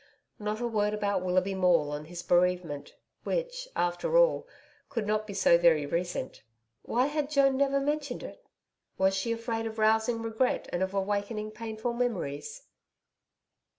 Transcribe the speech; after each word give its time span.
Not 0.39 0.59
a 0.59 0.67
word 0.67 0.95
about 0.95 1.21
Willoughby 1.23 1.53
Maule 1.53 1.93
and 1.93 2.07
his 2.07 2.23
bereavement 2.23 2.95
which, 3.23 3.67
after 3.75 4.17
all, 4.17 4.47
could 4.89 5.05
not 5.05 5.27
be 5.27 5.33
so 5.35 5.59
very 5.59 5.85
recent. 5.85 6.41
Why 6.81 7.05
had 7.05 7.29
Joan 7.29 7.55
never 7.55 7.79
mentioned 7.79 8.23
it? 8.23 8.43
Was 8.97 9.15
she 9.15 9.31
afraid 9.31 9.67
of 9.67 9.77
rousing 9.77 10.23
regret 10.23 10.67
and 10.73 10.81
of 10.81 10.95
awakening 10.95 11.51
painful 11.51 11.93
memories. 11.93 12.63